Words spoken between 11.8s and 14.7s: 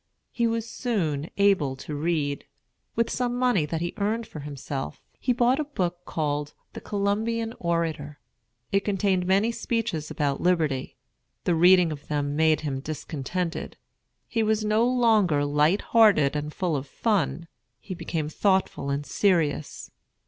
of them made him discontented. He was